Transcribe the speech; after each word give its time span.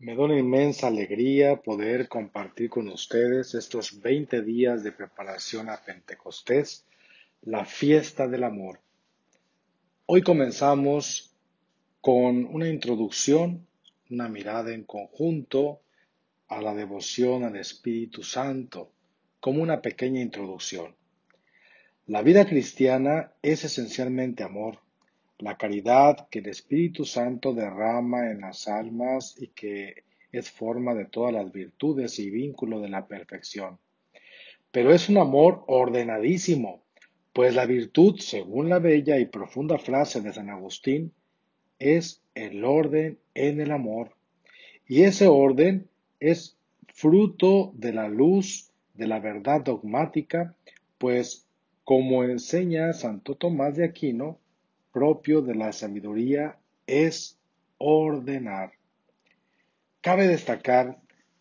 Me 0.00 0.14
da 0.14 0.22
una 0.26 0.38
inmensa 0.38 0.86
alegría 0.86 1.56
poder 1.56 2.06
compartir 2.06 2.70
con 2.70 2.86
ustedes 2.88 3.54
estos 3.54 4.00
20 4.00 4.42
días 4.42 4.84
de 4.84 4.92
preparación 4.92 5.68
a 5.68 5.84
Pentecostés, 5.84 6.84
la 7.42 7.64
fiesta 7.64 8.28
del 8.28 8.44
amor. 8.44 8.78
Hoy 10.06 10.22
comenzamos 10.22 11.34
con 12.00 12.44
una 12.44 12.68
introducción, 12.68 13.66
una 14.08 14.28
mirada 14.28 14.72
en 14.72 14.84
conjunto 14.84 15.80
a 16.46 16.62
la 16.62 16.76
devoción 16.76 17.42
al 17.42 17.56
Espíritu 17.56 18.22
Santo, 18.22 18.92
como 19.40 19.64
una 19.64 19.82
pequeña 19.82 20.20
introducción. 20.20 20.94
La 22.06 22.22
vida 22.22 22.46
cristiana 22.46 23.32
es 23.42 23.64
esencialmente 23.64 24.44
amor, 24.44 24.78
la 25.38 25.56
caridad 25.56 26.28
que 26.28 26.40
el 26.40 26.48
Espíritu 26.48 27.04
Santo 27.04 27.54
derrama 27.54 28.30
en 28.30 28.40
las 28.40 28.66
almas 28.68 29.36
y 29.40 29.48
que 29.48 30.02
es 30.32 30.50
forma 30.50 30.94
de 30.94 31.06
todas 31.06 31.32
las 31.32 31.52
virtudes 31.52 32.18
y 32.18 32.30
vínculo 32.30 32.80
de 32.80 32.88
la 32.88 33.06
perfección. 33.06 33.78
Pero 34.70 34.92
es 34.92 35.08
un 35.08 35.18
amor 35.18 35.64
ordenadísimo, 35.66 36.82
pues 37.32 37.54
la 37.54 37.66
virtud, 37.66 38.18
según 38.18 38.68
la 38.68 38.78
bella 38.78 39.18
y 39.18 39.26
profunda 39.26 39.78
frase 39.78 40.20
de 40.20 40.32
San 40.32 40.50
Agustín, 40.50 41.12
es 41.78 42.22
el 42.34 42.64
orden 42.64 43.18
en 43.34 43.60
el 43.60 43.70
amor. 43.70 44.10
Y 44.86 45.02
ese 45.02 45.28
orden 45.28 45.88
es 46.20 46.58
fruto 46.88 47.72
de 47.74 47.92
la 47.92 48.08
luz 48.08 48.72
de 48.94 49.06
la 49.06 49.20
verdad 49.20 49.60
dogmática, 49.60 50.56
pues, 50.98 51.46
como 51.84 52.24
enseña 52.24 52.92
Santo 52.92 53.36
Tomás 53.36 53.76
de 53.76 53.84
Aquino, 53.84 54.38
propio 54.98 55.42
de 55.42 55.54
la 55.54 55.72
sabiduría 55.72 56.58
es 56.84 57.38
ordenar. 57.78 58.72
Cabe 60.00 60.26
destacar 60.26 60.98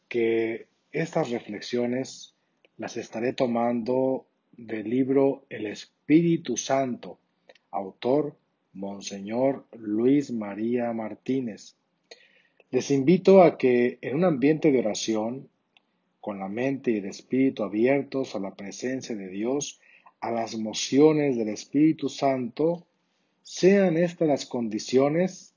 que 0.07 0.67
estas 0.91 1.31
reflexiones 1.31 2.35
las 2.77 2.97
estaré 2.97 3.33
tomando 3.33 4.27
del 4.51 4.87
libro 4.87 5.47
El 5.49 5.65
Espíritu 5.65 6.55
Santo, 6.55 7.17
autor 7.71 8.37
Monseñor 8.73 9.65
Luis 9.75 10.31
María 10.31 10.93
Martínez. 10.93 11.77
Les 12.69 12.91
invito 12.91 13.41
a 13.41 13.57
que 13.57 13.97
en 14.01 14.17
un 14.17 14.23
ambiente 14.23 14.71
de 14.71 14.77
oración, 14.77 15.49
con 16.21 16.37
la 16.37 16.47
mente 16.47 16.91
y 16.91 16.97
el 16.97 17.05
espíritu 17.05 17.63
abiertos 17.63 18.35
a 18.35 18.39
la 18.39 18.53
presencia 18.53 19.15
de 19.15 19.29
Dios, 19.29 19.79
a 20.19 20.29
las 20.29 20.55
mociones 20.59 21.37
del 21.37 21.49
Espíritu 21.49 22.07
Santo, 22.07 22.85
sean 23.47 23.95
estas 23.95 24.27
las 24.27 24.45
condiciones 24.45 25.55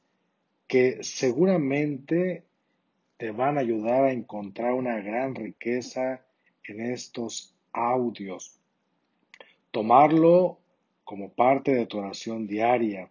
que 0.69 1.03
seguramente 1.03 2.45
te 3.17 3.33
van 3.33 3.59
a 3.59 3.63
ayudar 3.63 4.05
a 4.05 4.13
encontrar 4.13 4.75
una 4.75 5.01
gran 5.01 5.35
riqueza 5.35 6.25
en 6.63 6.93
estos 6.93 7.53
audios. 7.73 8.61
Tomarlo 9.73 10.61
como 11.03 11.33
parte 11.33 11.75
de 11.75 11.87
tu 11.87 11.99
oración 11.99 12.47
diaria, 12.47 13.11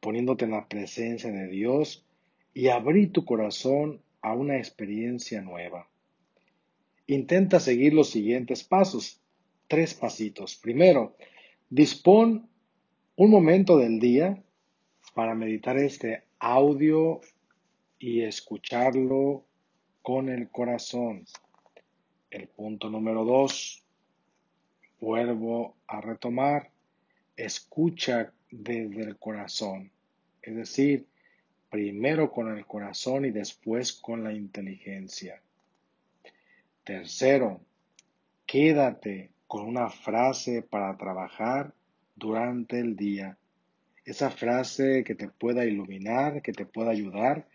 poniéndote 0.00 0.46
en 0.46 0.50
la 0.50 0.66
presencia 0.66 1.30
de 1.30 1.46
Dios 1.46 2.04
y 2.52 2.68
abrir 2.68 3.12
tu 3.12 3.24
corazón 3.24 4.02
a 4.20 4.34
una 4.34 4.56
experiencia 4.56 5.42
nueva. 5.42 5.88
Intenta 7.06 7.60
seguir 7.60 7.94
los 7.94 8.10
siguientes 8.10 8.64
pasos, 8.64 9.20
tres 9.68 9.94
pasitos. 9.94 10.56
Primero, 10.56 11.14
dispón 11.70 12.48
un 13.18 13.32
momento 13.32 13.78
del 13.78 13.98
día 13.98 14.40
para 15.12 15.34
meditar 15.34 15.76
este 15.76 16.22
audio 16.38 17.20
y 17.98 18.22
escucharlo 18.22 19.44
con 20.02 20.28
el 20.28 20.48
corazón. 20.50 21.24
El 22.30 22.46
punto 22.46 22.88
número 22.88 23.24
dos, 23.24 23.82
vuelvo 25.00 25.74
a 25.88 26.00
retomar, 26.00 26.70
escucha 27.36 28.32
desde 28.52 29.02
el 29.02 29.18
corazón. 29.18 29.90
Es 30.40 30.54
decir, 30.54 31.08
primero 31.70 32.30
con 32.30 32.56
el 32.56 32.64
corazón 32.66 33.24
y 33.24 33.30
después 33.32 33.94
con 33.94 34.22
la 34.22 34.32
inteligencia. 34.32 35.42
Tercero, 36.84 37.62
quédate 38.46 39.32
con 39.48 39.66
una 39.66 39.90
frase 39.90 40.62
para 40.62 40.96
trabajar 40.96 41.74
durante 42.18 42.80
el 42.80 42.96
día. 42.96 43.38
Esa 44.04 44.30
frase 44.30 45.04
que 45.04 45.14
te 45.14 45.28
pueda 45.28 45.64
iluminar, 45.64 46.42
que 46.42 46.52
te 46.52 46.66
pueda 46.66 46.90
ayudar 46.90 47.46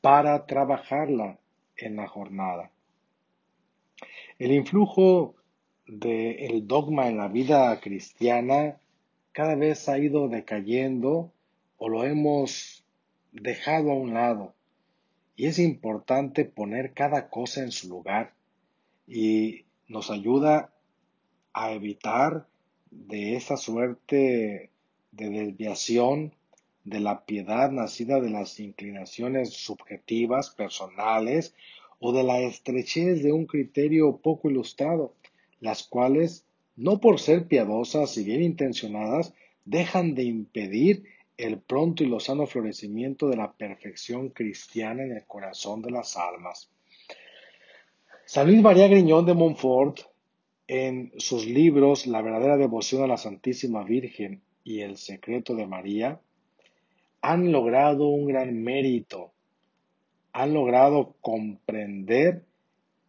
para 0.00 0.46
trabajarla 0.46 1.38
en 1.76 1.96
la 1.96 2.06
jornada. 2.06 2.70
El 4.38 4.52
influjo 4.52 5.36
del 5.86 6.66
dogma 6.66 7.08
en 7.08 7.18
la 7.18 7.28
vida 7.28 7.78
cristiana 7.80 8.78
cada 9.32 9.54
vez 9.54 9.88
ha 9.88 9.98
ido 9.98 10.28
decayendo 10.28 11.32
o 11.76 11.88
lo 11.88 12.04
hemos 12.04 12.84
dejado 13.32 13.90
a 13.90 13.94
un 13.94 14.14
lado. 14.14 14.54
Y 15.36 15.46
es 15.46 15.58
importante 15.58 16.44
poner 16.44 16.94
cada 16.94 17.28
cosa 17.28 17.62
en 17.62 17.72
su 17.72 17.88
lugar 17.88 18.34
y 19.06 19.64
nos 19.88 20.10
ayuda 20.10 20.72
a 21.52 21.72
evitar 21.72 22.46
de 22.94 23.36
esa 23.36 23.56
suerte 23.56 24.70
de 25.12 25.30
desviación 25.30 26.32
de 26.84 27.00
la 27.00 27.24
piedad 27.24 27.70
nacida 27.70 28.20
de 28.20 28.30
las 28.30 28.60
inclinaciones 28.60 29.52
subjetivas, 29.54 30.50
personales, 30.50 31.54
o 31.98 32.12
de 32.12 32.22
la 32.22 32.40
estrechez 32.40 33.22
de 33.22 33.32
un 33.32 33.46
criterio 33.46 34.18
poco 34.18 34.50
ilustrado, 34.50 35.14
las 35.60 35.84
cuales, 35.84 36.44
no 36.76 37.00
por 37.00 37.18
ser 37.18 37.46
piadosas 37.46 38.16
y 38.18 38.24
bien 38.24 38.42
intencionadas, 38.42 39.32
dejan 39.64 40.14
de 40.14 40.24
impedir 40.24 41.04
el 41.36 41.58
pronto 41.58 42.04
y 42.04 42.06
lozano 42.06 42.46
florecimiento 42.46 43.28
de 43.28 43.36
la 43.36 43.52
perfección 43.52 44.28
cristiana 44.28 45.02
en 45.02 45.12
el 45.12 45.24
corazón 45.24 45.82
de 45.82 45.90
las 45.90 46.16
almas. 46.16 46.70
San 48.26 48.46
Luis 48.46 48.62
María 48.62 48.88
Griñón 48.88 49.26
de 49.26 49.34
Montfort 49.34 50.00
en 50.66 51.12
sus 51.18 51.46
libros 51.46 52.06
La 52.06 52.22
verdadera 52.22 52.56
devoción 52.56 53.02
a 53.02 53.06
la 53.06 53.16
Santísima 53.16 53.84
Virgen 53.84 54.42
y 54.64 54.80
El 54.80 54.96
secreto 54.96 55.54
de 55.54 55.66
María, 55.66 56.20
han 57.20 57.52
logrado 57.52 58.08
un 58.08 58.26
gran 58.26 58.62
mérito, 58.62 59.32
han 60.32 60.54
logrado 60.54 61.14
comprender 61.20 62.42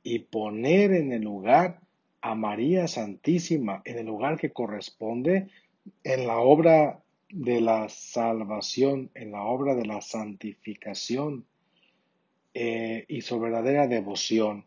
y 0.03 0.19
poner 0.19 0.93
en 0.93 1.11
el 1.11 1.23
lugar 1.23 1.79
a 2.21 2.35
María 2.35 2.87
Santísima, 2.87 3.81
en 3.85 3.99
el 3.99 4.05
lugar 4.05 4.37
que 4.37 4.51
corresponde 4.51 5.49
en 6.03 6.27
la 6.27 6.39
obra 6.39 7.01
de 7.29 7.61
la 7.61 7.89
salvación, 7.89 9.09
en 9.15 9.31
la 9.31 9.43
obra 9.43 9.75
de 9.75 9.85
la 9.85 10.01
santificación 10.01 11.45
eh, 12.53 13.05
y 13.07 13.21
su 13.21 13.39
verdadera 13.39 13.87
devoción 13.87 14.65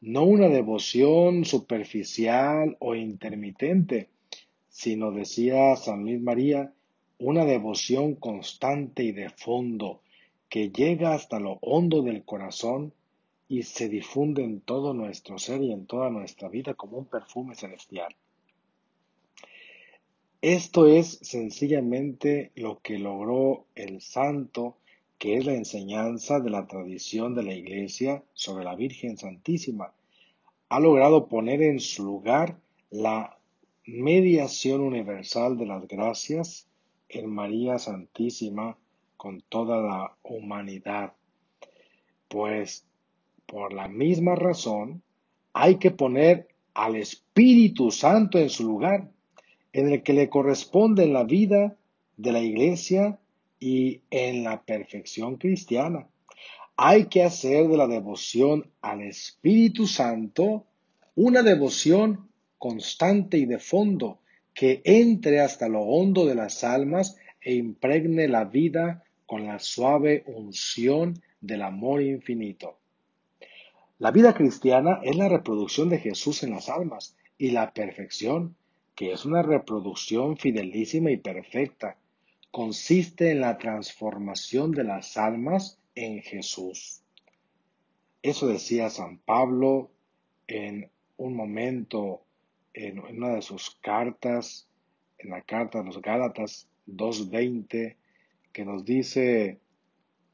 no 0.00 0.24
una 0.24 0.48
devoción 0.48 1.44
superficial 1.44 2.76
o 2.80 2.94
intermitente, 2.94 4.08
sino, 4.68 5.12
decía 5.12 5.76
San 5.76 6.02
Luis 6.02 6.20
María, 6.20 6.72
una 7.18 7.44
devoción 7.44 8.14
constante 8.14 9.04
y 9.04 9.12
de 9.12 9.28
fondo, 9.30 10.00
que 10.48 10.70
llega 10.70 11.14
hasta 11.14 11.38
lo 11.38 11.58
hondo 11.60 12.02
del 12.02 12.24
corazón 12.24 12.92
y 13.46 13.64
se 13.64 13.88
difunde 13.88 14.42
en 14.42 14.60
todo 14.60 14.94
nuestro 14.94 15.38
ser 15.38 15.62
y 15.62 15.72
en 15.72 15.86
toda 15.86 16.08
nuestra 16.08 16.48
vida 16.48 16.74
como 16.74 16.98
un 16.98 17.06
perfume 17.06 17.54
celestial. 17.54 18.14
Esto 20.40 20.86
es 20.86 21.18
sencillamente 21.20 22.52
lo 22.54 22.80
que 22.80 22.98
logró 22.98 23.66
el 23.74 24.00
santo 24.00 24.76
que 25.20 25.36
es 25.36 25.44
la 25.44 25.52
enseñanza 25.52 26.40
de 26.40 26.48
la 26.48 26.66
tradición 26.66 27.34
de 27.34 27.42
la 27.42 27.52
Iglesia 27.52 28.24
sobre 28.32 28.64
la 28.64 28.74
Virgen 28.74 29.18
Santísima, 29.18 29.92
ha 30.70 30.80
logrado 30.80 31.28
poner 31.28 31.60
en 31.60 31.78
su 31.78 32.04
lugar 32.04 32.56
la 32.88 33.38
mediación 33.84 34.80
universal 34.80 35.58
de 35.58 35.66
las 35.66 35.86
gracias 35.86 36.66
en 37.10 37.28
María 37.28 37.78
Santísima 37.78 38.78
con 39.18 39.42
toda 39.42 39.82
la 39.82 40.16
humanidad. 40.22 41.12
Pues 42.28 42.86
por 43.44 43.74
la 43.74 43.88
misma 43.88 44.36
razón 44.36 45.02
hay 45.52 45.76
que 45.76 45.90
poner 45.90 46.48
al 46.72 46.96
Espíritu 46.96 47.90
Santo 47.90 48.38
en 48.38 48.48
su 48.48 48.64
lugar, 48.64 49.10
en 49.74 49.92
el 49.92 50.02
que 50.02 50.14
le 50.14 50.30
corresponde 50.30 51.04
en 51.04 51.12
la 51.12 51.24
vida 51.24 51.76
de 52.16 52.32
la 52.32 52.40
Iglesia 52.40 53.18
y 53.60 54.00
en 54.10 54.42
la 54.42 54.62
perfección 54.62 55.36
cristiana. 55.36 56.08
Hay 56.76 57.06
que 57.06 57.22
hacer 57.22 57.68
de 57.68 57.76
la 57.76 57.86
devoción 57.86 58.72
al 58.80 59.02
Espíritu 59.02 59.86
Santo 59.86 60.64
una 61.14 61.42
devoción 61.42 62.30
constante 62.58 63.36
y 63.36 63.44
de 63.44 63.58
fondo 63.58 64.20
que 64.54 64.80
entre 64.84 65.40
hasta 65.40 65.68
lo 65.68 65.82
hondo 65.82 66.26
de 66.26 66.34
las 66.34 66.64
almas 66.64 67.16
e 67.40 67.54
impregne 67.54 68.28
la 68.28 68.44
vida 68.44 69.04
con 69.26 69.46
la 69.46 69.58
suave 69.58 70.24
unción 70.26 71.22
del 71.40 71.62
amor 71.62 72.02
infinito. 72.02 72.78
La 73.98 74.10
vida 74.10 74.34
cristiana 74.34 75.00
es 75.02 75.16
la 75.16 75.28
reproducción 75.28 75.90
de 75.90 75.98
Jesús 75.98 76.42
en 76.42 76.50
las 76.50 76.68
almas 76.68 77.16
y 77.36 77.50
la 77.50 77.72
perfección, 77.72 78.56
que 78.94 79.12
es 79.12 79.24
una 79.24 79.42
reproducción 79.42 80.36
fidelísima 80.36 81.10
y 81.10 81.18
perfecta, 81.18 81.96
consiste 82.50 83.30
en 83.30 83.40
la 83.40 83.58
transformación 83.58 84.72
de 84.72 84.84
las 84.84 85.16
almas 85.16 85.78
en 85.94 86.22
Jesús. 86.22 87.02
Eso 88.22 88.48
decía 88.48 88.90
San 88.90 89.18
Pablo 89.18 89.90
en 90.46 90.90
un 91.16 91.34
momento, 91.34 92.22
en 92.74 92.98
una 92.98 93.34
de 93.34 93.42
sus 93.42 93.76
cartas, 93.80 94.68
en 95.18 95.30
la 95.30 95.42
carta 95.42 95.78
de 95.78 95.84
los 95.84 96.02
Gálatas 96.02 96.68
2.20, 96.86 97.96
que 98.52 98.64
nos 98.64 98.84
dice, 98.84 99.60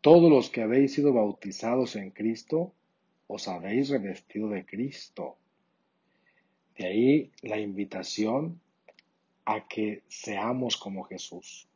todos 0.01 0.31
los 0.31 0.51
que 0.51 0.63
habéis 0.63 0.95
sido 0.95 1.13
bautizados 1.13 1.97
en 1.97 2.11
Cristo, 2.11 2.73
os 3.27 3.49
habéis 3.49 3.91
revestido 3.91 4.49
de 4.49 4.65
Cristo. 4.65 5.37
De 6.79 6.87
ahí 6.87 7.33
la 7.43 7.59
invitación 7.59 8.61
a 9.45 9.67
que 9.69 10.03
seamos 10.09 10.77
como 10.77 11.05
Jesús. 11.05 11.69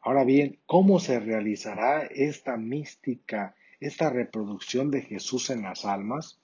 Ahora 0.00 0.24
bien, 0.24 0.58
¿cómo 0.66 1.00
se 1.00 1.18
realizará 1.20 2.02
esta 2.04 2.56
mística, 2.56 3.54
esta 3.80 4.10
reproducción 4.10 4.90
de 4.90 5.02
Jesús 5.02 5.50
en 5.50 5.62
las 5.62 5.84
almas? 5.84 6.40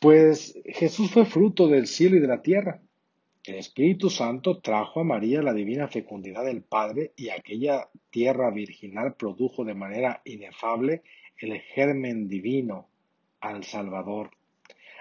Pues 0.00 0.58
Jesús 0.66 1.10
fue 1.10 1.24
fruto 1.24 1.68
del 1.68 1.86
cielo 1.86 2.16
y 2.16 2.20
de 2.20 2.28
la 2.28 2.42
tierra. 2.42 2.80
El 3.44 3.56
Espíritu 3.56 4.08
Santo 4.08 4.60
trajo 4.60 5.00
a 5.00 5.04
María 5.04 5.42
la 5.42 5.52
divina 5.52 5.88
fecundidad 5.88 6.44
del 6.44 6.62
Padre 6.62 7.12
y 7.16 7.28
aquella 7.28 7.90
tierra 8.10 8.50
virginal 8.50 9.16
produjo 9.16 9.64
de 9.64 9.74
manera 9.74 10.22
inefable 10.24 11.02
el 11.38 11.60
germen 11.60 12.28
divino 12.28 12.88
al 13.40 13.64
Salvador. 13.64 14.30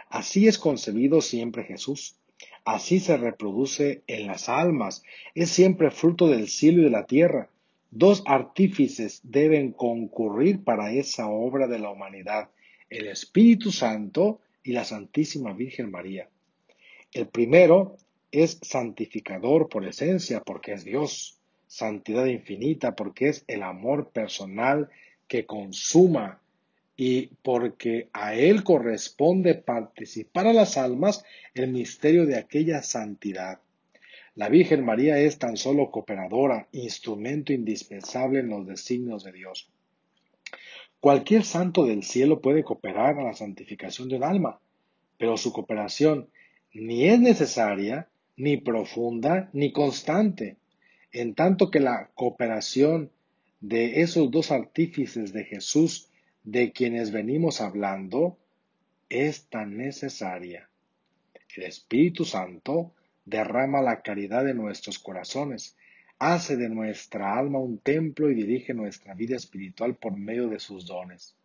Así 0.10 0.48
es 0.48 0.58
concebido 0.58 1.22
siempre 1.22 1.64
Jesús. 1.64 2.18
Así 2.66 3.00
se 3.00 3.18
reproduce 3.18 4.04
en 4.08 4.28
las 4.28 4.48
almas. 4.48 5.04
Es 5.36 5.50
siempre 5.50 5.92
fruto 5.92 6.28
del 6.28 6.48
cielo 6.48 6.82
y 6.82 6.86
de 6.86 6.92
la 6.92 7.06
tierra. 7.06 7.50
Dos 7.92 8.24
artífices 8.26 9.22
deben 9.24 9.72
concurrir 9.72 10.64
para 10.64 10.92
esa 10.94 11.28
obra 11.28 11.68
de 11.68 11.80
la 11.80 11.92
humanidad, 11.92 12.50
el 12.90 13.08
Espíritu 13.08 13.72
Santo 13.72 14.40
y 14.64 14.72
la 14.72 14.86
Santísima 14.86 15.54
Virgen 15.54 15.92
María. 15.92 16.30
El 17.12 17.28
primero 17.28 17.98
es 18.32 18.60
santificador 18.62 19.70
por 19.70 19.86
esencia, 19.86 20.42
porque 20.42 20.74
es 20.74 20.84
Dios, 20.84 21.38
santidad 21.68 22.26
infinita, 22.26 22.96
porque 22.96 23.30
es 23.30 23.44
el 23.48 23.62
amor 23.62 24.10
personal 24.10 24.90
que 25.28 25.46
consuma 25.46 26.42
y 26.96 27.28
porque 27.42 28.10
a 28.14 28.36
Él 28.36 28.64
corresponde 28.64 29.56
participar 29.56 30.48
a 30.48 30.54
las 30.54 30.78
almas 30.78 31.24
el 31.54 31.72
misterio 31.72 32.26
de 32.26 32.38
aquella 32.38 32.84
santidad. 32.84 33.60
La 34.36 34.50
Virgen 34.50 34.84
María 34.84 35.20
es 35.20 35.38
tan 35.38 35.58
solo 35.58 35.92
cooperadora, 35.92 36.68
instrumento 36.72 37.54
indispensable 37.54 38.40
en 38.40 38.50
los 38.50 38.66
designios 38.66 39.24
de 39.24 39.32
Dios. 39.32 39.70
Cualquier 41.00 41.44
santo 41.44 41.86
del 41.86 42.04
cielo 42.04 42.42
puede 42.42 42.64
cooperar 42.64 43.20
a 43.20 43.24
la 43.24 43.34
santificación 43.34 44.10
de 44.10 44.16
un 44.16 44.24
alma, 44.24 44.60
pero 45.18 45.38
su 45.38 45.52
cooperación 45.52 46.30
ni 46.74 47.06
es 47.06 47.20
necesaria 47.20 48.08
ni 48.36 48.58
profunda 48.58 49.50
ni 49.54 49.72
constante, 49.72 50.58
en 51.12 51.36
tanto 51.36 51.70
que 51.70 51.80
la 51.80 52.10
cooperación 52.16 53.12
de 53.62 54.02
esos 54.02 54.32
dos 54.32 54.52
artífices 54.52 55.32
de 55.34 55.44
Jesús 55.44 56.10
de 56.44 56.72
quienes 56.72 57.12
venimos 57.12 57.62
hablando 57.62 58.38
es 59.10 59.48
tan 59.48 59.78
necesaria. 59.78 60.70
El 61.56 61.64
Espíritu 61.64 62.26
Santo 62.26 62.94
derrama 63.26 63.82
la 63.82 64.02
caridad 64.02 64.44
de 64.44 64.54
nuestros 64.54 65.00
corazones, 65.00 65.78
hace 66.20 66.58
de 66.58 66.70
nuestra 66.70 67.38
alma 67.38 67.60
un 67.60 67.78
templo 67.78 68.30
y 68.30 68.36
dirige 68.36 68.74
nuestra 68.74 69.14
vida 69.14 69.36
espiritual 69.36 69.96
por 69.96 70.18
medio 70.18 70.48
de 70.48 70.60
sus 70.60 70.86
dones. 70.86 71.36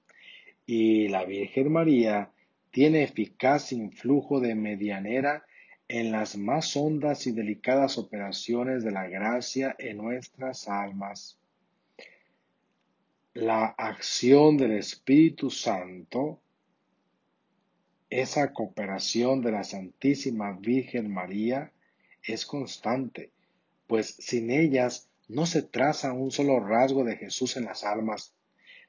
Y 0.66 1.08
la 1.08 1.24
Virgen 1.24 1.72
María 1.72 2.30
tiene 2.70 3.02
eficaz 3.02 3.72
influjo 3.72 4.40
de 4.40 4.54
medianera 4.54 5.44
en 5.88 6.12
las 6.12 6.36
más 6.36 6.76
hondas 6.76 7.26
y 7.26 7.32
delicadas 7.32 7.96
operaciones 7.96 8.84
de 8.84 8.90
la 8.90 9.08
gracia 9.08 9.74
en 9.78 9.96
nuestras 9.96 10.68
almas. 10.68 11.38
La 13.40 13.67
acción 13.67 14.56
del 14.56 14.73
Espíritu 14.73 15.49
Santo, 15.49 16.40
esa 18.11 18.52
cooperación 18.52 19.43
de 19.43 19.52
la 19.52 19.62
Santísima 19.62 20.58
Virgen 20.58 21.08
María 21.08 21.70
es 22.25 22.44
constante, 22.44 23.31
pues 23.87 24.17
sin 24.19 24.50
ellas 24.50 25.08
no 25.29 25.46
se 25.46 25.62
traza 25.62 26.12
un 26.12 26.32
solo 26.32 26.58
rasgo 26.58 27.05
de 27.05 27.17
Jesús 27.17 27.56
en 27.56 27.67
las 27.67 27.85
almas. 27.85 28.35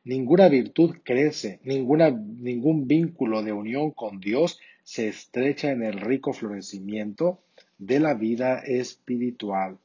Ninguna 0.04 0.50
virtud 0.50 0.96
crece, 1.04 1.60
ninguna, 1.64 2.10
ningún 2.10 2.88
vínculo 2.88 3.44
de 3.44 3.54
unión 3.54 3.92
con 3.92 4.20
Dios 4.20 4.60
se 4.82 5.10
estrecha 5.10 5.70
en 5.70 5.84
el 5.84 6.02
rico 6.02 6.34
florecimiento 6.34 7.40
de 7.78 8.00
la 8.00 8.16
vida 8.16 8.64
espiritual. 8.66 9.78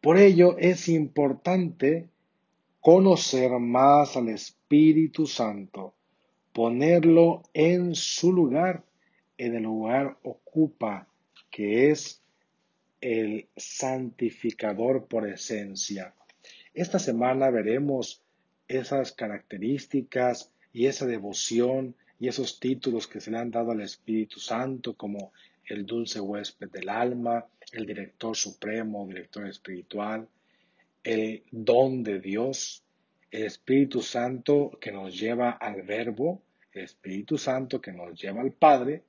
Por 0.00 0.16
ello 0.16 0.56
es 0.58 0.88
importante 0.88 2.09
conocer 2.80 3.50
más 3.58 4.16
al 4.16 4.30
Espíritu 4.30 5.26
Santo, 5.26 5.94
ponerlo 6.52 7.42
en 7.52 7.94
su 7.94 8.32
lugar, 8.32 8.84
en 9.36 9.54
el 9.54 9.64
lugar 9.64 10.16
ocupa, 10.22 11.06
que 11.50 11.90
es 11.90 12.22
el 13.00 13.48
santificador 13.56 15.06
por 15.06 15.28
esencia. 15.28 16.14
Esta 16.72 16.98
semana 16.98 17.50
veremos 17.50 18.22
esas 18.68 19.12
características 19.12 20.52
y 20.72 20.86
esa 20.86 21.06
devoción 21.06 21.94
y 22.18 22.28
esos 22.28 22.60
títulos 22.60 23.06
que 23.06 23.20
se 23.20 23.30
le 23.30 23.38
han 23.38 23.50
dado 23.50 23.72
al 23.72 23.80
Espíritu 23.80 24.40
Santo 24.40 24.94
como 24.94 25.32
el 25.66 25.86
dulce 25.86 26.20
huésped 26.20 26.70
del 26.70 26.88
alma, 26.88 27.46
el 27.72 27.86
director 27.86 28.36
supremo, 28.36 29.06
director 29.06 29.46
espiritual, 29.46 30.28
el 31.02 31.44
don 31.50 32.02
de 32.02 32.20
Dios, 32.20 32.84
el 33.30 33.44
Espíritu 33.44 34.02
Santo 34.02 34.78
que 34.80 34.92
nos 34.92 35.18
lleva 35.18 35.50
al 35.52 35.82
Verbo, 35.82 36.42
el 36.72 36.84
Espíritu 36.84 37.38
Santo 37.38 37.80
que 37.80 37.92
nos 37.92 38.20
lleva 38.20 38.42
al 38.42 38.52
Padre, 38.52 39.02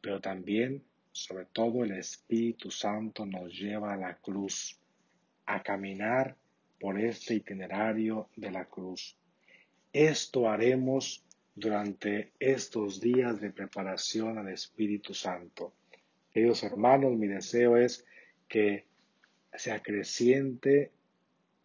pero 0.00 0.20
también, 0.20 0.82
sobre 1.12 1.46
todo, 1.46 1.84
el 1.84 1.92
Espíritu 1.92 2.70
Santo 2.70 3.26
nos 3.26 3.52
lleva 3.52 3.92
a 3.92 3.96
la 3.96 4.16
cruz, 4.16 4.78
a 5.46 5.62
caminar 5.62 6.36
por 6.80 7.00
este 7.00 7.34
itinerario 7.34 8.28
de 8.36 8.50
la 8.50 8.64
cruz. 8.66 9.16
Esto 9.92 10.48
haremos 10.48 11.24
durante 11.54 12.32
estos 12.38 13.00
días 13.00 13.40
de 13.40 13.50
preparación 13.50 14.38
al 14.38 14.48
Espíritu 14.48 15.14
Santo. 15.14 15.72
Queridos 16.32 16.62
hermanos, 16.62 17.16
mi 17.16 17.26
deseo 17.26 17.76
es 17.76 18.04
que 18.46 18.84
se 19.54 19.72
acreciente 19.72 20.92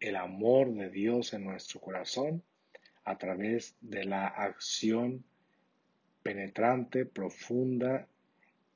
el 0.04 0.18
amor 0.18 0.74
de 0.74 0.90
Dios 0.90 1.34
en 1.34 1.46
nuestro 1.46 1.80
corazón 1.80 2.44
a 3.06 3.18
través 3.18 3.78
de 3.80 4.04
la 4.04 4.28
acción 4.28 5.24
penetrante, 6.22 7.06
profunda, 7.06 8.06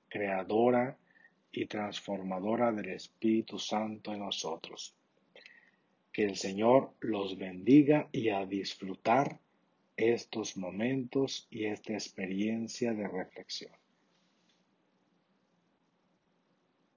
creadora 0.08 0.98
y 1.52 1.66
transformadora 1.66 2.72
del 2.72 2.92
Espíritu 2.92 3.60
Santo 3.60 4.14
en 4.14 4.20
nosotros. 4.20 4.96
Que 6.14 6.24
el 6.24 6.38
Señor 6.38 6.94
los 7.02 7.38
bendiga 7.38 8.08
y 8.14 8.30
a 8.30 8.46
disfrutar 8.46 9.38
estos 9.98 10.56
momentos 10.56 11.46
y 11.50 11.66
esta 11.66 11.92
experiencia 11.92 12.94
de 12.94 13.06
reflexión. 13.06 13.74